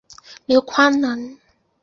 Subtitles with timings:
[0.47, 1.37] 刘宽人。